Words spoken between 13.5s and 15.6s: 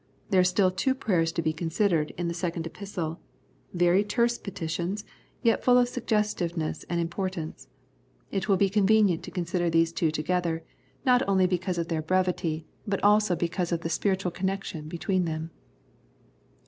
of the spiritual connection between them.